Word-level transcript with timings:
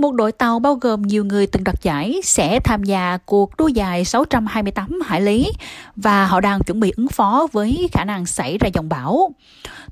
một 0.00 0.14
đội 0.14 0.32
tàu 0.32 0.58
bao 0.58 0.74
gồm 0.74 1.02
nhiều 1.02 1.24
người 1.24 1.46
từng 1.46 1.64
đoạt 1.64 1.82
giải 1.82 2.20
sẽ 2.24 2.60
tham 2.64 2.84
gia 2.84 3.18
cuộc 3.26 3.56
đua 3.56 3.68
dài 3.68 4.04
628 4.04 5.00
hải 5.04 5.20
lý 5.20 5.52
và 5.96 6.26
họ 6.26 6.40
đang 6.40 6.60
chuẩn 6.60 6.80
bị 6.80 6.92
ứng 6.96 7.08
phó 7.08 7.46
với 7.52 7.88
khả 7.92 8.04
năng 8.04 8.26
xảy 8.26 8.58
ra 8.58 8.68
dòng 8.74 8.88
bão. 8.88 9.34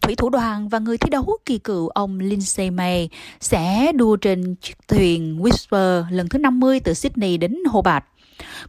Thủy 0.01 0.15
thủ 0.17 0.31
đoàn 0.31 0.69
và 0.69 0.79
người 0.79 0.99
thi 0.99 1.11
đấu 1.11 1.37
kỳ 1.45 1.59
cựu 1.59 1.89
ông 1.89 2.19
Lindsay 2.19 2.71
May 2.71 3.09
sẽ 3.41 3.93
đua 3.93 4.17
trên 4.17 4.55
chiếc 4.55 4.75
thuyền 4.89 5.41
Whisper 5.43 6.05
lần 6.11 6.29
thứ 6.29 6.39
50 6.39 6.81
từ 6.81 6.95
Sydney 6.95 7.37
đến 7.37 7.57
Hobart. 7.71 8.05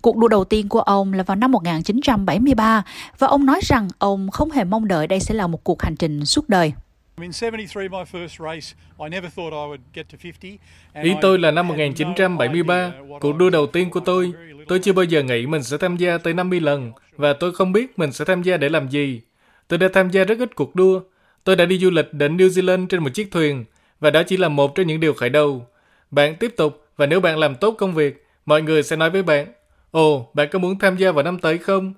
Cuộc 0.02 0.18
đua 0.18 0.28
đầu 0.28 0.44
tiên 0.44 0.70
của 0.70 0.82
ông 0.82 1.14
là 1.14 1.24
vào 1.24 1.36
năm 1.36 1.52
1973 1.52 2.84
và 3.20 3.28
ông 3.28 3.46
nói 3.46 3.60
rằng 3.64 3.88
ông 4.00 4.32
không 4.32 4.52
hề 4.52 4.64
mong 4.64 4.88
đợi 4.88 5.08
đây 5.08 5.20
sẽ 5.20 5.34
là 5.34 5.48
một 5.48 5.64
cuộc 5.64 5.82
hành 5.82 5.96
trình 5.96 6.26
suốt 6.26 6.50
đời. 6.50 6.74
Ý 11.04 11.12
tôi 11.22 11.40
là 11.40 11.52
năm 11.52 11.68
1973, 11.68 12.92
cuộc 13.20 13.38
đua 13.38 13.50
đầu 13.50 13.68
tiên 13.68 13.90
của 13.90 14.00
tôi. 14.00 14.34
Tôi 14.68 14.80
chưa 14.80 14.94
bao 14.94 15.06
giờ 15.06 15.24
nghĩ 15.24 15.46
mình 15.46 15.64
sẽ 15.64 15.78
tham 15.78 15.98
gia 15.98 16.18
tới 16.18 16.34
50 16.34 16.60
lần, 16.60 16.92
và 17.18 17.34
tôi 17.34 17.54
không 17.54 17.72
biết 17.74 18.00
mình 18.00 18.12
sẽ 18.12 18.26
tham 18.26 18.44
gia 18.44 18.58
để 18.58 18.70
làm 18.70 18.90
gì. 18.90 19.22
Tôi 19.68 19.80
đã 19.80 19.88
tham 19.94 20.10
gia 20.10 20.24
rất 20.24 20.40
ít 20.40 20.56
cuộc 20.56 20.76
đua. 20.76 21.02
Tôi 21.44 21.56
đã 21.56 21.66
đi 21.66 21.78
du 21.78 21.90
lịch 21.90 22.14
đến 22.14 22.38
New 22.38 22.48
Zealand 22.48 22.88
trên 22.88 23.04
một 23.04 23.10
chiếc 23.14 23.32
thuyền, 23.32 23.66
và 24.00 24.12
đó 24.12 24.24
chỉ 24.24 24.38
là 24.38 24.50
một 24.50 24.76
trong 24.76 24.88
những 24.88 25.00
điều 25.00 25.14
khởi 25.14 25.30
đầu. 25.30 25.68
Bạn 26.12 26.36
tiếp 26.36 26.54
tục, 26.58 26.86
và 26.98 27.06
nếu 27.06 27.20
bạn 27.20 27.38
làm 27.38 27.56
tốt 27.56 27.72
công 27.72 27.94
việc, 27.94 28.26
mọi 28.46 28.62
người 28.62 28.84
sẽ 28.84 28.96
nói 28.96 29.10
với 29.10 29.24
bạn, 29.24 29.48
Ồ, 29.92 30.30
bạn 30.34 30.50
có 30.52 30.60
muốn 30.60 30.80
tham 30.80 30.98
gia 30.98 31.12
vào 31.12 31.24
năm 31.24 31.40
tới 31.40 31.58
không? 31.58 31.94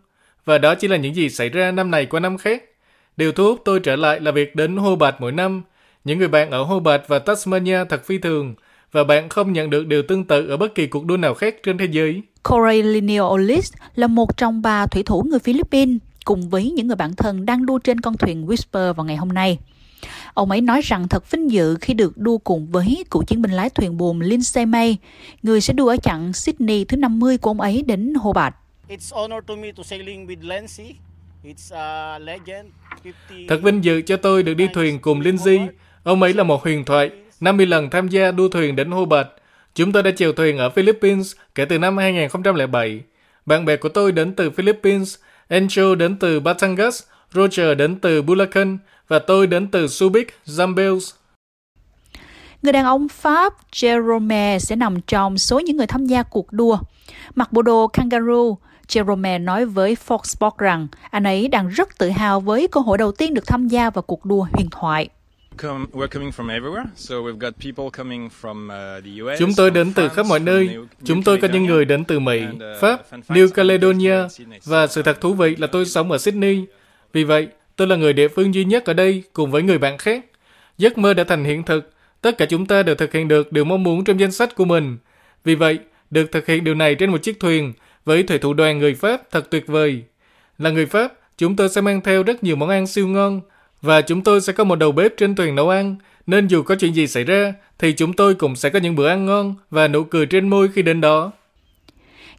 Và 0.45 0.57
đó 0.57 0.75
chỉ 0.75 0.87
là 0.87 0.97
những 0.97 1.15
gì 1.15 1.29
xảy 1.29 1.49
ra 1.49 1.71
năm 1.71 1.91
này 1.91 2.05
qua 2.05 2.19
năm 2.19 2.37
khác. 2.37 2.63
Điều 3.17 3.31
thu 3.31 3.43
hút 3.43 3.61
tôi 3.65 3.79
trở 3.79 3.95
lại 3.95 4.19
là 4.19 4.31
việc 4.31 4.55
đến 4.55 4.77
Hobart 4.77 5.15
mỗi 5.19 5.31
năm. 5.31 5.61
Những 6.03 6.19
người 6.19 6.27
bạn 6.27 6.51
ở 6.51 6.63
Hobart 6.63 7.01
và 7.07 7.19
Tasmania 7.19 7.85
thật 7.89 8.05
phi 8.05 8.17
thường, 8.17 8.55
và 8.91 9.03
bạn 9.03 9.29
không 9.29 9.53
nhận 9.53 9.69
được 9.69 9.87
điều 9.87 10.03
tương 10.03 10.23
tự 10.23 10.47
ở 10.47 10.57
bất 10.57 10.75
kỳ 10.75 10.87
cuộc 10.87 11.05
đua 11.05 11.17
nào 11.17 11.33
khác 11.33 11.55
trên 11.63 11.77
thế 11.77 11.87
giới. 11.91 12.21
Correlinio 12.43 13.27
Olis 13.27 13.73
là 13.95 14.07
một 14.07 14.37
trong 14.37 14.61
ba 14.61 14.87
thủy 14.87 15.03
thủ 15.03 15.23
người 15.29 15.39
Philippines 15.39 15.97
cùng 16.25 16.49
với 16.49 16.71
những 16.71 16.87
người 16.87 16.95
bạn 16.95 17.15
thân 17.15 17.45
đang 17.45 17.65
đua 17.65 17.77
trên 17.77 18.01
con 18.01 18.17
thuyền 18.17 18.45
Whisper 18.45 18.93
vào 18.93 19.05
ngày 19.05 19.15
hôm 19.15 19.29
nay. 19.29 19.57
Ông 20.33 20.51
ấy 20.51 20.61
nói 20.61 20.81
rằng 20.81 21.07
thật 21.07 21.31
vinh 21.31 21.51
dự 21.51 21.75
khi 21.81 21.93
được 21.93 22.17
đua 22.17 22.37
cùng 22.37 22.67
với 22.71 23.03
cựu 23.11 23.23
chiến 23.23 23.41
binh 23.41 23.51
lái 23.51 23.69
thuyền 23.69 23.97
buồm 23.97 24.19
Lindsay 24.19 24.65
May, 24.65 24.97
người 25.43 25.61
sẽ 25.61 25.73
đua 25.73 25.87
ở 25.87 25.97
chặng 25.97 26.33
Sydney 26.33 26.85
thứ 26.85 26.97
50 26.97 27.37
của 27.37 27.49
ông 27.49 27.61
ấy 27.61 27.83
đến 27.87 28.13
Hobart. 28.13 28.53
It's 28.89 29.15
honor 29.21 29.43
to 29.47 29.55
me 29.55 29.71
to 29.71 29.83
sailing 29.83 30.27
with 30.27 30.41
Lindsay. 30.41 30.95
It's 31.43 31.75
a 31.75 32.19
legend. 32.19 32.67
Thật 33.47 33.61
vinh 33.63 33.83
dự 33.83 34.01
cho 34.01 34.17
tôi 34.17 34.43
được 34.43 34.53
đi 34.53 34.67
thuyền 34.73 34.99
cùng 34.99 35.21
Lindsay. 35.21 35.67
Ông 36.03 36.21
ấy 36.21 36.33
là 36.33 36.43
một 36.43 36.63
huyền 36.63 36.85
thoại, 36.85 37.11
50 37.39 37.65
lần 37.65 37.89
tham 37.89 38.07
gia 38.07 38.31
đua 38.31 38.47
thuyền 38.47 38.75
đến 38.75 38.91
Hobart. 38.91 39.27
Chúng 39.75 39.91
tôi 39.91 40.03
đã 40.03 40.11
chèo 40.11 40.33
thuyền 40.33 40.57
ở 40.57 40.69
Philippines 40.69 41.35
kể 41.55 41.65
từ 41.65 41.77
năm 41.77 41.97
2007. 41.97 43.01
Bạn 43.45 43.65
bè 43.65 43.75
của 43.75 43.89
tôi 43.89 44.11
đến 44.11 44.35
từ 44.35 44.49
Philippines, 44.49 45.15
Angel 45.47 45.95
đến 45.95 46.19
từ 46.19 46.39
Batangas, 46.39 47.03
Roger 47.33 47.77
đến 47.77 47.95
từ 47.99 48.21
Bulacan 48.21 48.77
và 49.07 49.19
tôi 49.19 49.47
đến 49.47 49.67
từ 49.67 49.87
Subic, 49.87 50.33
Zambales. 50.45 51.11
Người 52.61 52.73
đàn 52.73 52.85
ông 52.85 53.07
Pháp 53.07 53.53
Jerome 53.71 54.59
sẽ 54.59 54.75
nằm 54.75 55.01
trong 55.01 55.37
số 55.37 55.59
những 55.59 55.77
người 55.77 55.87
tham 55.87 56.05
gia 56.05 56.23
cuộc 56.23 56.51
đua. 56.51 56.77
Mặc 57.35 57.51
bộ 57.51 57.61
đồ 57.61 57.87
kangaroo, 57.87 58.55
Jerome 58.91 59.43
nói 59.43 59.65
với 59.65 59.97
Fox 60.07 60.19
Sports 60.23 60.57
rằng 60.57 60.87
anh 61.09 61.23
ấy 61.23 61.47
đang 61.47 61.67
rất 61.67 61.97
tự 61.97 62.09
hào 62.09 62.39
với 62.39 62.67
cơ 62.71 62.81
hội 62.81 62.97
đầu 62.97 63.11
tiên 63.11 63.33
được 63.33 63.47
tham 63.47 63.67
gia 63.67 63.89
vào 63.89 64.01
cuộc 64.01 64.25
đua 64.25 64.47
huyền 64.53 64.69
thoại. 64.71 65.09
Chúng 69.39 69.53
tôi 69.57 69.71
đến 69.71 69.93
từ 69.93 70.09
khắp 70.09 70.25
mọi 70.25 70.39
nơi. 70.39 70.77
Chúng 71.03 71.23
tôi 71.23 71.37
có 71.37 71.47
những 71.47 71.65
người 71.65 71.85
đến 71.85 72.05
từ 72.05 72.19
Mỹ, 72.19 72.43
uh, 72.53 72.81
Pháp, 72.81 73.01
New 73.27 73.47
Caledonia 73.49 74.15
và 74.65 74.87
sự 74.87 75.01
thật 75.01 75.21
thú 75.21 75.33
vị 75.33 75.55
là 75.55 75.67
tôi 75.67 75.85
sống 75.85 76.11
ở 76.11 76.17
Sydney. 76.17 76.65
Vì 77.13 77.23
vậy, 77.23 77.47
tôi 77.75 77.87
là 77.87 77.95
người 77.95 78.13
địa 78.13 78.27
phương 78.27 78.53
duy 78.53 78.65
nhất 78.65 78.85
ở 78.85 78.93
đây 78.93 79.23
cùng 79.33 79.51
với 79.51 79.63
người 79.63 79.77
bạn 79.77 79.97
khác. 79.97 80.25
Giấc 80.77 80.97
mơ 80.97 81.13
đã 81.13 81.23
thành 81.23 81.43
hiện 81.43 81.63
thực. 81.63 81.91
Tất 82.21 82.37
cả 82.37 82.45
chúng 82.45 82.65
ta 82.65 82.83
đều 82.83 82.95
thực 82.95 83.13
hiện 83.13 83.27
được 83.27 83.51
điều 83.51 83.65
mong 83.65 83.83
muốn 83.83 84.03
trong 84.03 84.19
danh 84.19 84.31
sách 84.31 84.55
của 84.55 84.65
mình. 84.65 84.97
Vì 85.43 85.55
vậy, 85.55 85.79
được 86.11 86.31
thực 86.31 86.47
hiện 86.47 86.63
điều 86.63 86.75
này 86.75 86.95
trên 86.95 87.11
một 87.11 87.17
chiếc 87.17 87.39
thuyền 87.39 87.73
với 88.05 88.23
thủy 88.23 88.37
thủ 88.37 88.53
đoàn 88.53 88.79
người 88.79 88.95
Pháp 88.95 89.31
thật 89.31 89.49
tuyệt 89.49 89.67
vời. 89.67 90.03
Là 90.57 90.69
người 90.69 90.85
Pháp, 90.85 91.13
chúng 91.37 91.55
tôi 91.55 91.69
sẽ 91.69 91.81
mang 91.81 92.01
theo 92.01 92.23
rất 92.23 92.43
nhiều 92.43 92.55
món 92.55 92.69
ăn 92.69 92.87
siêu 92.87 93.07
ngon 93.07 93.41
và 93.81 94.01
chúng 94.01 94.23
tôi 94.23 94.41
sẽ 94.41 94.53
có 94.53 94.63
một 94.63 94.75
đầu 94.75 94.91
bếp 94.91 95.17
trên 95.17 95.35
thuyền 95.35 95.55
nấu 95.55 95.69
ăn. 95.69 95.95
Nên 96.27 96.47
dù 96.47 96.63
có 96.63 96.75
chuyện 96.75 96.95
gì 96.95 97.07
xảy 97.07 97.23
ra, 97.23 97.53
thì 97.79 97.93
chúng 97.93 98.13
tôi 98.13 98.35
cũng 98.35 98.55
sẽ 98.55 98.69
có 98.69 98.79
những 98.79 98.95
bữa 98.95 99.07
ăn 99.07 99.25
ngon 99.25 99.55
và 99.69 99.87
nụ 99.87 100.03
cười 100.03 100.25
trên 100.25 100.49
môi 100.49 100.69
khi 100.73 100.81
đến 100.81 101.01
đó. 101.01 101.31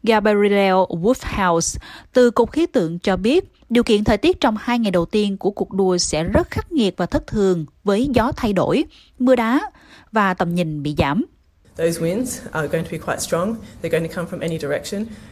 Gabriel 0.02 0.74
Woodhouse 0.74 1.78
từ 2.12 2.30
Cục 2.30 2.50
Khí 2.50 2.66
tượng 2.66 2.98
cho 2.98 3.16
biết 3.16 3.44
điều 3.68 3.82
kiện 3.82 4.04
thời 4.04 4.16
tiết 4.16 4.40
trong 4.40 4.56
hai 4.60 4.78
ngày 4.78 4.90
đầu 4.90 5.04
tiên 5.04 5.36
của 5.36 5.50
cuộc 5.50 5.72
đua 5.72 5.98
sẽ 5.98 6.24
rất 6.24 6.50
khắc 6.50 6.72
nghiệt 6.72 6.94
và 6.96 7.06
thất 7.06 7.26
thường 7.26 7.66
với 7.84 8.08
gió 8.14 8.32
thay 8.36 8.52
đổi, 8.52 8.84
mưa 9.18 9.36
đá 9.36 9.60
và 10.12 10.34
tầm 10.34 10.54
nhìn 10.54 10.82
bị 10.82 10.94
giảm. 10.98 11.24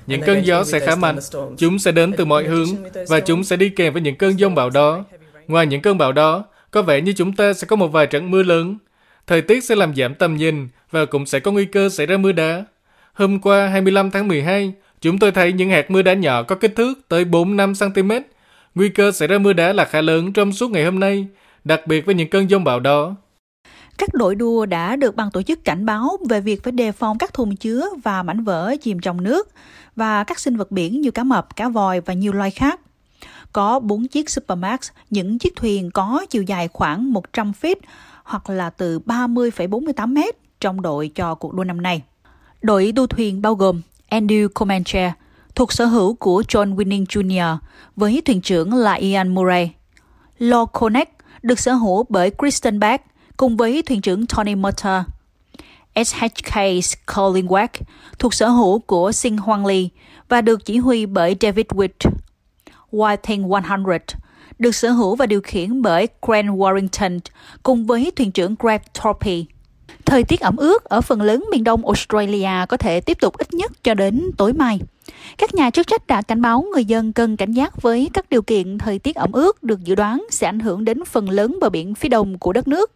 Những 0.06 0.20
cơn 0.20 0.46
gió 0.46 0.64
sẽ 0.64 0.80
khá 0.80 0.96
mạnh, 0.96 1.18
chúng 1.58 1.78
sẽ 1.78 1.92
đến 1.92 2.12
từ 2.16 2.24
mọi 2.24 2.44
hướng 2.44 2.66
và 3.08 3.20
chúng 3.20 3.44
sẽ 3.44 3.56
đi 3.56 3.68
kèm 3.68 3.92
với 3.92 4.02
những 4.02 4.16
cơn 4.16 4.38
giông 4.38 4.54
bão 4.54 4.70
đó. 4.70 5.04
Ngoài 5.48 5.66
những 5.66 5.82
cơn 5.82 5.98
bão 5.98 6.12
đó, 6.12 6.44
có 6.70 6.82
vẻ 6.82 7.00
như 7.00 7.12
chúng 7.12 7.32
ta 7.32 7.52
sẽ 7.52 7.66
có 7.66 7.76
một 7.76 7.88
vài 7.88 8.06
trận 8.06 8.30
mưa 8.30 8.42
lớn. 8.42 8.78
Thời 9.26 9.42
tiết 9.42 9.64
sẽ 9.64 9.74
làm 9.74 9.94
giảm 9.94 10.14
tầm 10.14 10.36
nhìn 10.36 10.68
và 10.90 11.04
cũng 11.04 11.26
sẽ 11.26 11.40
có 11.40 11.52
nguy 11.52 11.64
cơ 11.64 11.88
xảy 11.88 12.06
ra 12.06 12.16
mưa 12.16 12.32
đá. 12.32 12.64
Hôm 13.12 13.40
qua 13.40 13.66
25 13.66 14.10
tháng 14.10 14.28
12, 14.28 14.72
chúng 15.00 15.18
tôi 15.18 15.32
thấy 15.32 15.52
những 15.52 15.70
hạt 15.70 15.90
mưa 15.90 16.02
đá 16.02 16.14
nhỏ 16.14 16.42
có 16.42 16.56
kích 16.56 16.76
thước 16.76 16.94
tới 17.08 17.24
4-5 17.24 17.92
cm. 17.92 18.10
Nguy 18.74 18.88
cơ 18.88 19.12
xảy 19.12 19.28
ra 19.28 19.38
mưa 19.38 19.52
đá 19.52 19.72
là 19.72 19.84
khá 19.84 20.00
lớn 20.00 20.32
trong 20.32 20.52
suốt 20.52 20.70
ngày 20.70 20.84
hôm 20.84 21.00
nay, 21.00 21.26
đặc 21.64 21.86
biệt 21.86 22.06
với 22.06 22.14
những 22.14 22.30
cơn 22.30 22.50
giông 22.50 22.64
bão 22.64 22.80
đó. 22.80 23.16
Các 24.00 24.15
đội 24.15 24.34
đua 24.34 24.66
đã 24.66 24.97
được 24.97 25.16
ban 25.16 25.31
tổ 25.31 25.43
chức 25.43 25.65
cảnh 25.65 25.87
báo 25.87 26.16
về 26.28 26.41
việc 26.41 26.65
phải 26.65 26.72
đề 26.72 26.93
phòng 26.93 27.19
các 27.19 27.34
thùng 27.34 27.56
chứa 27.56 27.88
và 28.03 28.22
mảnh 28.22 28.44
vỡ 28.44 28.77
chìm 28.81 29.00
trong 29.00 29.22
nước 29.22 29.49
và 29.97 30.25
các 30.25 30.38
sinh 30.38 30.56
vật 30.56 30.71
biển 30.71 31.00
như 31.00 31.11
cá 31.11 31.25
mập, 31.25 31.56
cá 31.56 31.69
voi 31.69 32.00
và 32.00 32.15
nhiều 32.15 32.33
loài 32.33 32.50
khác. 32.50 32.81
Có 33.53 33.81
4 33.81 34.09
chiếc 34.09 34.31
Supermax, 34.31 34.78
những 35.11 35.38
chiếc 35.38 35.56
thuyền 35.56 35.91
có 35.91 36.27
chiều 36.31 36.43
dài 36.43 36.69
khoảng 36.72 37.12
100 37.12 37.53
feet 37.61 37.75
hoặc 38.25 38.50
là 38.50 38.71
từ 38.71 38.99
30,48 38.99 40.12
mét 40.12 40.37
trong 40.61 40.82
đội 40.82 41.11
cho 41.15 41.34
cuộc 41.34 41.55
đua 41.55 41.65
năm 41.65 41.82
nay. 41.82 42.03
Đội 42.62 42.93
đua 42.93 43.06
thuyền 43.06 43.43
bao 43.43 43.55
gồm 43.55 43.82
Andrew 44.11 44.49
Comanche, 44.49 45.12
thuộc 45.55 45.72
sở 45.72 45.84
hữu 45.84 46.15
của 46.15 46.43
John 46.49 46.77
Winning 46.77 47.05
Jr. 47.05 47.56
với 47.97 48.22
thuyền 48.25 48.41
trưởng 48.41 48.75
là 48.75 48.93
Ian 48.93 49.34
Murray. 49.34 49.75
Lord 50.38 50.71
Connect 50.72 51.11
được 51.43 51.59
sở 51.59 51.72
hữu 51.72 52.05
bởi 52.09 52.31
Kristen 52.31 52.81
Beck 52.81 53.09
cùng 53.40 53.56
với 53.56 53.82
thuyền 53.82 54.00
trưởng 54.00 54.26
Tony 54.26 54.54
Mutter, 54.54 55.02
SHK 55.96 56.54
Colin 57.16 57.46
Wack 57.46 57.68
thuộc 58.18 58.34
sở 58.34 58.48
hữu 58.48 58.78
của 58.78 59.12
Sinh 59.12 59.36
Hoang 59.36 59.66
Lee 59.66 59.88
và 60.28 60.40
được 60.40 60.64
chỉ 60.64 60.78
huy 60.78 61.06
bởi 61.06 61.36
David 61.40 61.66
Witt. 61.66 62.10
Whiting 62.92 63.48
100 63.48 63.84
được 64.58 64.74
sở 64.74 64.90
hữu 64.90 65.16
và 65.16 65.26
điều 65.26 65.40
khiển 65.40 65.82
bởi 65.82 66.08
Grant 66.22 66.48
Warrington 66.48 67.18
cùng 67.62 67.86
với 67.86 68.12
thuyền 68.16 68.32
trưởng 68.32 68.54
Greg 68.58 68.80
Torpy. 69.02 69.46
Thời 70.04 70.24
tiết 70.24 70.40
ẩm 70.40 70.56
ướt 70.56 70.84
ở 70.84 71.00
phần 71.00 71.22
lớn 71.22 71.44
miền 71.50 71.64
đông 71.64 71.86
Australia 71.86 72.66
có 72.68 72.76
thể 72.76 73.00
tiếp 73.00 73.18
tục 73.20 73.38
ít 73.38 73.54
nhất 73.54 73.72
cho 73.82 73.94
đến 73.94 74.30
tối 74.36 74.52
mai. 74.52 74.80
Các 75.38 75.54
nhà 75.54 75.70
chức 75.70 75.86
trách 75.86 76.06
đã 76.06 76.22
cảnh 76.22 76.42
báo 76.42 76.64
người 76.72 76.84
dân 76.84 77.12
cần 77.12 77.36
cảnh 77.36 77.52
giác 77.52 77.82
với 77.82 78.10
các 78.12 78.30
điều 78.30 78.42
kiện 78.42 78.78
thời 78.78 78.98
tiết 78.98 79.16
ẩm 79.16 79.32
ướt 79.32 79.62
được 79.62 79.84
dự 79.84 79.94
đoán 79.94 80.26
sẽ 80.30 80.46
ảnh 80.46 80.60
hưởng 80.60 80.84
đến 80.84 81.04
phần 81.04 81.30
lớn 81.30 81.58
bờ 81.60 81.70
biển 81.70 81.94
phía 81.94 82.08
đông 82.08 82.38
của 82.38 82.52
đất 82.52 82.68
nước. 82.68 82.90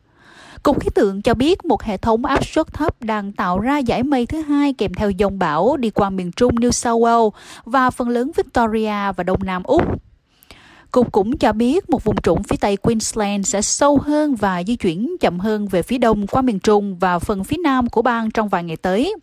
Cục 0.62 0.80
khí 0.80 0.88
tượng 0.94 1.22
cho 1.22 1.34
biết 1.34 1.64
một 1.64 1.82
hệ 1.82 1.96
thống 1.96 2.24
áp 2.24 2.46
suất 2.46 2.66
thấp 2.72 3.02
đang 3.02 3.32
tạo 3.32 3.58
ra 3.58 3.78
giải 3.78 4.02
mây 4.02 4.26
thứ 4.26 4.42
hai 4.42 4.72
kèm 4.72 4.94
theo 4.94 5.10
dòng 5.10 5.38
bão 5.38 5.76
đi 5.76 5.90
qua 5.90 6.10
miền 6.10 6.32
trung 6.32 6.54
New 6.54 6.70
South 6.70 7.02
Wales 7.02 7.30
và 7.64 7.90
phần 7.90 8.08
lớn 8.08 8.30
Victoria 8.36 9.12
và 9.16 9.24
Đông 9.24 9.40
Nam 9.44 9.62
Úc. 9.62 9.82
Cục 10.90 11.12
cũng 11.12 11.38
cho 11.38 11.52
biết 11.52 11.90
một 11.90 12.04
vùng 12.04 12.16
trũng 12.22 12.42
phía 12.42 12.56
tây 12.60 12.76
Queensland 12.76 13.48
sẽ 13.48 13.62
sâu 13.62 13.98
hơn 13.98 14.34
và 14.34 14.62
di 14.66 14.76
chuyển 14.76 15.16
chậm 15.20 15.38
hơn 15.38 15.68
về 15.68 15.82
phía 15.82 15.98
đông 15.98 16.26
qua 16.26 16.42
miền 16.42 16.58
Trung 16.58 16.98
và 16.98 17.18
phần 17.18 17.44
phía 17.44 17.56
nam 17.56 17.88
của 17.88 18.02
bang 18.02 18.30
trong 18.30 18.48
vài 18.48 18.64
ngày 18.64 18.76
tới. 18.76 19.14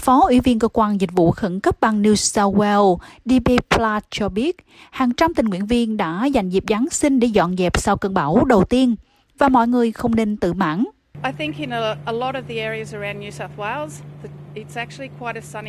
Phó 0.00 0.20
Ủy 0.20 0.40
viên 0.40 0.58
Cơ 0.58 0.68
quan 0.68 1.00
Dịch 1.00 1.12
vụ 1.12 1.30
Khẩn 1.30 1.60
cấp 1.60 1.80
bang 1.80 2.02
New 2.02 2.14
South 2.14 2.56
Wales, 2.56 2.98
DB 3.24 3.48
Platt 3.74 4.06
cho 4.10 4.28
biết, 4.28 4.56
hàng 4.90 5.12
trăm 5.16 5.34
tình 5.34 5.46
nguyện 5.46 5.66
viên 5.66 5.96
đã 5.96 6.26
dành 6.26 6.50
dịp 6.50 6.64
Giáng 6.68 6.86
sinh 6.90 7.20
để 7.20 7.28
dọn 7.28 7.56
dẹp 7.56 7.78
sau 7.78 7.96
cơn 7.96 8.14
bão 8.14 8.44
đầu 8.44 8.64
tiên 8.64 8.96
và 9.38 9.48
mọi 9.48 9.68
người 9.68 9.92
không 9.92 10.14
nên 10.14 10.36
tự 10.36 10.52
mãn. 10.52 10.84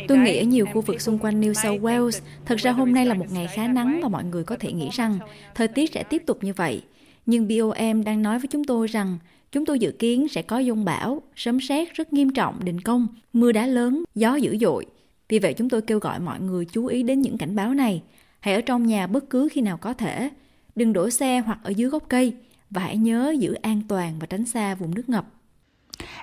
Tôi 0.08 0.18
nghĩ 0.18 0.38
ở 0.38 0.44
nhiều 0.44 0.66
khu 0.72 0.80
vực 0.80 1.00
xung 1.00 1.18
quanh 1.18 1.40
New 1.40 1.52
South 1.52 1.82
Wales, 1.82 2.20
thật 2.44 2.56
ra 2.56 2.72
hôm 2.72 2.92
nay 2.92 3.06
là 3.06 3.14
một 3.14 3.26
ngày 3.32 3.46
khá 3.46 3.66
nắng 3.68 4.00
và 4.02 4.08
mọi 4.08 4.24
người 4.24 4.44
có 4.44 4.56
thể 4.56 4.72
nghĩ 4.72 4.88
rằng 4.92 5.18
thời 5.54 5.68
tiết 5.68 5.92
sẽ 5.92 6.02
tiếp 6.02 6.22
tục 6.26 6.44
như 6.44 6.52
vậy. 6.52 6.82
Nhưng 7.26 7.48
BOM 7.48 8.04
đang 8.04 8.22
nói 8.22 8.38
với 8.38 8.48
chúng 8.48 8.64
tôi 8.64 8.86
rằng 8.86 9.18
chúng 9.52 9.66
tôi 9.66 9.78
dự 9.78 9.90
kiến 9.90 10.28
sẽ 10.28 10.42
có 10.42 10.62
dông 10.62 10.84
bão, 10.84 11.22
sấm 11.36 11.60
sét 11.60 11.94
rất 11.94 12.12
nghiêm 12.12 12.30
trọng, 12.32 12.64
đình 12.64 12.80
công, 12.80 13.06
mưa 13.32 13.52
đá 13.52 13.66
lớn, 13.66 14.04
gió 14.14 14.34
dữ 14.34 14.56
dội. 14.60 14.86
Vì 15.28 15.38
vậy 15.38 15.54
chúng 15.54 15.68
tôi 15.68 15.82
kêu 15.82 15.98
gọi 15.98 16.20
mọi 16.20 16.40
người 16.40 16.64
chú 16.64 16.86
ý 16.86 17.02
đến 17.02 17.22
những 17.22 17.38
cảnh 17.38 17.56
báo 17.56 17.74
này. 17.74 18.02
Hãy 18.40 18.54
ở 18.54 18.60
trong 18.60 18.86
nhà 18.86 19.06
bất 19.06 19.30
cứ 19.30 19.48
khi 19.52 19.60
nào 19.60 19.76
có 19.76 19.94
thể. 19.94 20.30
Đừng 20.76 20.92
đổ 20.92 21.10
xe 21.10 21.40
hoặc 21.40 21.58
ở 21.62 21.70
dưới 21.70 21.90
gốc 21.90 22.04
cây 22.08 22.34
và 22.70 22.82
hãy 22.82 22.96
nhớ 22.96 23.34
giữ 23.38 23.54
an 23.54 23.82
toàn 23.88 24.18
và 24.18 24.26
tránh 24.26 24.46
xa 24.46 24.74
vùng 24.74 24.94
nước 24.94 25.08
ngập. 25.08 25.24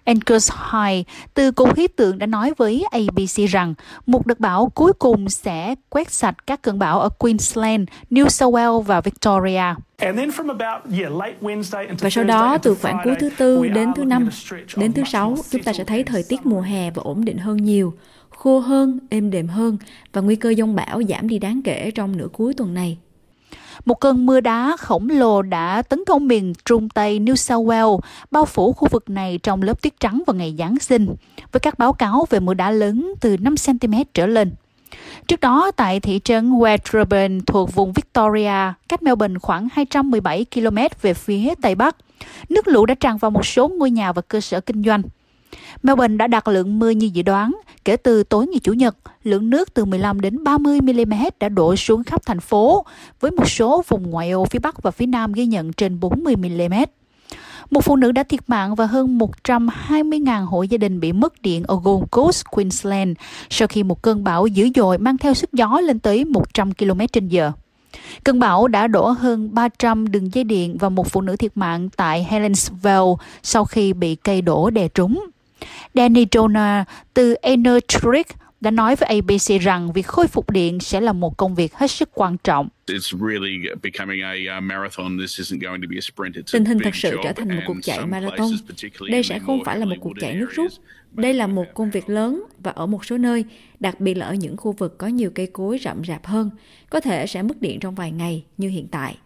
Angus 0.03 0.51
High 0.71 1.07
từ 1.33 1.51
Cục 1.51 1.75
Khí 1.75 1.87
tượng 1.87 2.19
đã 2.19 2.25
nói 2.25 2.53
với 2.57 2.83
ABC 2.91 3.49
rằng 3.49 3.73
một 4.05 4.27
đợt 4.27 4.39
bão 4.39 4.71
cuối 4.75 4.93
cùng 4.93 5.29
sẽ 5.29 5.75
quét 5.89 6.11
sạch 6.11 6.47
các 6.47 6.61
cơn 6.61 6.79
bão 6.79 6.99
ở 6.99 7.09
Queensland, 7.09 7.89
New 8.11 8.27
South 8.27 8.55
Wales 8.55 8.81
và 8.81 9.01
Victoria. 9.01 9.63
Và 11.99 12.09
sau 12.09 12.23
đó, 12.23 12.57
từ 12.57 12.75
khoảng 12.75 12.99
cuối 13.03 13.15
thứ 13.19 13.29
Tư 13.37 13.67
đến 13.67 13.91
thứ 13.95 14.03
Năm, 14.03 14.29
đến 14.75 14.93
thứ 14.93 15.03
Sáu, 15.05 15.37
chúng 15.51 15.63
ta 15.63 15.73
sẽ 15.73 15.83
thấy 15.83 16.03
thời 16.03 16.23
tiết 16.29 16.45
mùa 16.45 16.61
hè 16.61 16.91
và 16.91 17.01
ổn 17.03 17.25
định 17.25 17.37
hơn 17.37 17.57
nhiều, 17.57 17.93
khô 18.29 18.59
hơn, 18.59 18.99
êm 19.09 19.29
đềm 19.29 19.47
hơn 19.47 19.77
và 20.13 20.21
nguy 20.21 20.35
cơ 20.35 20.49
giông 20.49 20.75
bão 20.75 21.01
giảm 21.09 21.27
đi 21.27 21.39
đáng 21.39 21.61
kể 21.61 21.91
trong 21.91 22.17
nửa 22.17 22.27
cuối 22.33 22.53
tuần 22.53 22.73
này. 22.73 22.97
Một 23.85 23.99
cơn 23.99 24.25
mưa 24.25 24.39
đá 24.39 24.75
khổng 24.79 25.09
lồ 25.09 25.41
đã 25.41 25.81
tấn 25.81 26.05
công 26.05 26.27
miền 26.27 26.53
trung 26.65 26.89
tây 26.89 27.19
New 27.19 27.35
South 27.35 27.67
Wales, 27.67 27.99
bao 28.31 28.45
phủ 28.45 28.73
khu 28.73 28.87
vực 28.91 29.09
này 29.09 29.39
trong 29.43 29.61
lớp 29.61 29.81
tuyết 29.81 29.99
trắng 29.99 30.23
vào 30.27 30.35
ngày 30.35 30.55
Giáng 30.59 30.79
sinh, 30.79 31.15
với 31.51 31.59
các 31.59 31.79
báo 31.79 31.93
cáo 31.93 32.25
về 32.29 32.39
mưa 32.39 32.53
đá 32.53 32.71
lớn 32.71 33.13
từ 33.21 33.37
5 33.37 33.55
cm 33.65 33.93
trở 34.13 34.27
lên. 34.27 34.51
Trước 35.27 35.39
đó, 35.39 35.71
tại 35.75 35.99
thị 35.99 36.19
trấn 36.23 36.51
Wedderburn 36.51 37.41
thuộc 37.45 37.75
vùng 37.75 37.93
Victoria, 37.93 38.73
cách 38.89 39.03
Melbourne 39.03 39.39
khoảng 39.41 39.67
217 39.73 40.45
km 40.55 40.77
về 41.01 41.13
phía 41.13 41.53
tây 41.61 41.75
bắc, 41.75 41.95
nước 42.49 42.67
lũ 42.67 42.85
đã 42.85 42.95
tràn 42.95 43.17
vào 43.17 43.31
một 43.31 43.45
số 43.45 43.67
ngôi 43.67 43.91
nhà 43.91 44.11
và 44.11 44.21
cơ 44.21 44.41
sở 44.41 44.59
kinh 44.59 44.83
doanh. 44.83 45.01
Melbourne 45.83 46.17
đã 46.17 46.27
đạt 46.27 46.47
lượng 46.47 46.79
mưa 46.79 46.89
như 46.89 47.09
dự 47.13 47.21
đoán. 47.21 47.55
Kể 47.85 47.97
từ 47.97 48.23
tối 48.23 48.47
ngày 48.47 48.59
Chủ 48.59 48.73
nhật, 48.73 48.95
lượng 49.23 49.49
nước 49.49 49.73
từ 49.73 49.85
15 49.85 50.21
đến 50.21 50.43
30 50.43 50.81
mm 50.81 51.13
đã 51.39 51.49
đổ 51.49 51.75
xuống 51.75 52.03
khắp 52.03 52.21
thành 52.25 52.39
phố, 52.39 52.85
với 53.19 53.31
một 53.31 53.49
số 53.49 53.83
vùng 53.87 54.09
ngoại 54.09 54.31
ô 54.31 54.45
phía 54.45 54.59
Bắc 54.59 54.83
và 54.83 54.91
phía 54.91 55.05
Nam 55.05 55.33
ghi 55.33 55.45
nhận 55.45 55.73
trên 55.73 55.99
40 55.99 56.35
mm. 56.35 56.73
Một 57.69 57.81
phụ 57.81 57.95
nữ 57.95 58.11
đã 58.11 58.23
thiệt 58.23 58.39
mạng 58.47 58.75
và 58.75 58.85
hơn 58.85 59.19
120.000 59.43 60.45
hộ 60.45 60.63
gia 60.63 60.77
đình 60.77 60.99
bị 60.99 61.11
mất 61.11 61.41
điện 61.41 61.63
ở 61.63 61.79
Gold 61.83 62.03
Coast, 62.11 62.45
Queensland 62.45 63.17
sau 63.49 63.67
khi 63.67 63.83
một 63.83 64.01
cơn 64.01 64.23
bão 64.23 64.47
dữ 64.47 64.69
dội 64.75 64.97
mang 64.97 65.17
theo 65.17 65.33
sức 65.33 65.53
gió 65.53 65.79
lên 65.79 65.99
tới 65.99 66.25
100 66.25 66.73
km 66.73 66.99
h 67.31 67.37
Cơn 68.23 68.39
bão 68.39 68.67
đã 68.67 68.87
đổ 68.87 69.09
hơn 69.09 69.53
300 69.53 70.11
đường 70.11 70.33
dây 70.33 70.43
điện 70.43 70.77
và 70.77 70.89
một 70.89 71.07
phụ 71.07 71.21
nữ 71.21 71.35
thiệt 71.35 71.51
mạng 71.55 71.89
tại 71.95 72.23
Helensville 72.29 73.13
sau 73.43 73.65
khi 73.65 73.93
bị 73.93 74.15
cây 74.15 74.41
đổ 74.41 74.69
đè 74.69 74.87
trúng. 74.87 75.25
Danny 75.97 76.25
Donner 76.31 76.83
từ 77.13 77.35
Enertric 77.41 78.27
đã 78.61 78.71
nói 78.71 78.95
với 78.95 79.09
ABC 79.09 79.61
rằng 79.61 79.93
việc 79.93 80.07
khôi 80.07 80.27
phục 80.27 80.49
điện 80.49 80.79
sẽ 80.79 81.01
là 81.01 81.13
một 81.13 81.37
công 81.37 81.55
việc 81.55 81.73
hết 81.73 81.91
sức 81.91 82.09
quan 82.13 82.37
trọng. 82.37 82.69
Tình 86.51 86.65
hình 86.65 86.79
thật 86.83 86.95
sự 86.95 87.17
trở 87.23 87.33
thành 87.33 87.55
một 87.55 87.61
cuộc 87.67 87.77
chạy 87.83 88.05
marathon. 88.05 88.49
Đây 89.09 89.23
sẽ 89.23 89.39
không 89.39 89.63
phải 89.65 89.77
là 89.77 89.85
một 89.85 89.95
cuộc 90.01 90.13
chạy 90.19 90.33
nước 90.35 90.51
rút. 90.51 90.71
Đây 91.13 91.33
là 91.33 91.47
một 91.47 91.65
công 91.73 91.91
việc 91.91 92.09
lớn 92.09 92.43
và 92.59 92.71
ở 92.71 92.85
một 92.85 93.05
số 93.05 93.17
nơi, 93.17 93.45
đặc 93.79 93.99
biệt 93.99 94.13
là 94.13 94.25
ở 94.25 94.33
những 94.33 94.57
khu 94.57 94.71
vực 94.71 94.97
có 94.97 95.07
nhiều 95.07 95.31
cây 95.35 95.47
cối 95.47 95.79
rậm 95.83 96.01
rạp 96.07 96.25
hơn, 96.25 96.49
có 96.89 96.99
thể 96.99 97.27
sẽ 97.27 97.41
mất 97.41 97.61
điện 97.61 97.79
trong 97.79 97.95
vài 97.95 98.11
ngày 98.11 98.43
như 98.57 98.69
hiện 98.69 98.87
tại. 98.87 99.17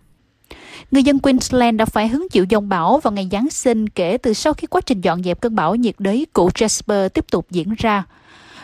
Người 0.92 1.04
dân 1.04 1.20
Queensland 1.20 1.78
đã 1.78 1.86
phải 1.86 2.08
hứng 2.08 2.28
chịu 2.32 2.46
dông 2.50 2.70
bão 2.70 2.98
vào 2.98 3.12
ngày 3.12 3.28
Giáng 3.32 3.50
sinh 3.50 3.90
kể 3.90 4.18
từ 4.18 4.34
sau 4.34 4.54
khi 4.54 4.68
quá 4.68 4.82
trình 4.86 5.02
dọn 5.02 5.24
dẹp 5.24 5.42
cơn 5.42 5.56
bão 5.56 5.76
nhiệt 5.76 5.96
đới 6.00 6.28
cũ 6.34 6.50
Jasper 6.50 7.10
tiếp 7.10 7.26
tục 7.32 7.46
diễn 7.50 7.74
ra. 7.78 8.04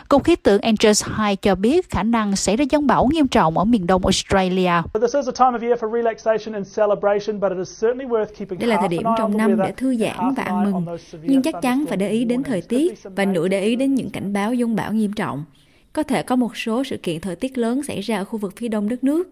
Cục 0.08 0.24
khí 0.24 0.36
tượng 0.36 0.60
Andrews 0.60 1.24
High 1.24 1.42
cho 1.42 1.54
biết 1.54 1.90
khả 1.90 2.02
năng 2.02 2.36
xảy 2.36 2.56
ra 2.56 2.64
giông 2.70 2.86
bão 2.86 3.06
nghiêm 3.12 3.28
trọng 3.28 3.58
ở 3.58 3.64
miền 3.64 3.86
đông 3.86 4.02
Australia. 4.02 4.72
Đây 8.58 8.68
là 8.68 8.76
thời 8.80 8.88
điểm 8.88 9.02
trong 9.18 9.36
năm 9.36 9.56
để 9.62 9.72
thư 9.76 9.96
giãn 9.96 10.34
và 10.36 10.42
ăn 10.42 10.72
mừng, 10.72 10.86
nhưng 11.22 11.42
chắc 11.42 11.54
chắn 11.62 11.84
phải 11.88 11.96
để 11.96 12.08
ý 12.10 12.24
đến 12.24 12.42
thời 12.42 12.62
tiết 12.62 12.98
và 13.04 13.24
nửa 13.24 13.48
để 13.48 13.62
ý 13.64 13.76
đến 13.76 13.94
những 13.94 14.10
cảnh 14.10 14.32
báo 14.32 14.54
giông 14.54 14.76
bão 14.76 14.92
nghiêm 14.92 15.12
trọng. 15.12 15.44
Có 15.92 16.02
thể 16.02 16.22
có 16.22 16.36
một 16.36 16.56
số 16.56 16.84
sự 16.84 16.96
kiện 16.96 17.20
thời 17.20 17.36
tiết 17.36 17.58
lớn 17.58 17.82
xảy 17.82 18.00
ra 18.00 18.18
ở 18.18 18.24
khu 18.24 18.38
vực 18.38 18.54
phía 18.56 18.68
đông 18.68 18.88
đất 18.88 19.04
nước. 19.04 19.28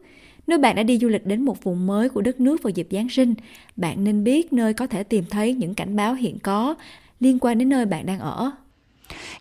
Nếu 0.46 0.58
bạn 0.58 0.76
đã 0.76 0.82
đi 0.82 0.98
du 0.98 1.08
lịch 1.08 1.26
đến 1.26 1.44
một 1.44 1.64
vùng 1.64 1.87
mới 1.87 2.08
của 2.08 2.20
đất 2.20 2.40
nước 2.40 2.62
vào 2.62 2.70
dịp 2.70 2.88
Giáng 2.90 3.08
sinh, 3.08 3.34
bạn 3.76 4.04
nên 4.04 4.25
biết 4.25 4.52
nơi 4.52 4.75
có 4.75 4.87
thể 4.87 5.02
tìm 5.02 5.25
thấy 5.31 5.54
những 5.54 5.75
cảnh 5.75 5.96
báo 5.96 6.14
hiện 6.14 6.38
có 6.38 6.75
liên 7.20 7.38
quan 7.40 7.58
đến 7.58 7.69
nơi 7.69 7.87
bạn 7.87 8.06
đang 8.06 8.19
ở. 8.19 8.50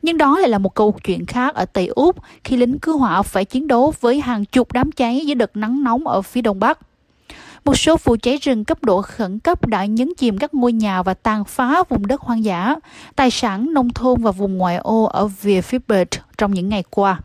Nhưng 0.01 0.17
đó 0.17 0.39
lại 0.39 0.49
là 0.49 0.57
một 0.57 0.75
câu 0.75 0.91
chuyện 1.03 1.25
khác 1.25 1.55
ở 1.55 1.65
Tây 1.65 1.87
Úc 1.87 2.15
khi 2.43 2.57
lính 2.57 2.79
cứu 2.79 2.97
hỏa 2.97 3.21
phải 3.21 3.45
chiến 3.45 3.67
đấu 3.67 3.93
với 3.99 4.19
hàng 4.19 4.45
chục 4.45 4.73
đám 4.73 4.91
cháy 4.91 5.25
dưới 5.25 5.35
đợt 5.35 5.57
nắng 5.57 5.83
nóng 5.83 6.07
ở 6.07 6.21
phía 6.21 6.41
đông 6.41 6.59
bắc. 6.59 6.79
Một 7.65 7.77
số 7.77 7.97
vụ 8.03 8.15
cháy 8.21 8.37
rừng 8.37 8.65
cấp 8.65 8.83
độ 8.83 9.01
khẩn 9.01 9.39
cấp 9.39 9.67
đã 9.67 9.85
nhấn 9.85 10.13
chìm 10.17 10.37
các 10.37 10.53
ngôi 10.53 10.73
nhà 10.73 11.03
và 11.03 11.13
tàn 11.13 11.43
phá 11.45 11.83
vùng 11.89 12.07
đất 12.07 12.21
hoang 12.21 12.43
dã, 12.43 12.75
tài 13.15 13.31
sản 13.31 13.73
nông 13.73 13.89
thôn 13.89 14.21
và 14.21 14.31
vùng 14.31 14.57
ngoại 14.57 14.77
ô 14.77 15.03
ở 15.03 15.27
phía 15.27 15.61
trong 16.37 16.53
những 16.53 16.69
ngày 16.69 16.83
qua. 16.89 17.19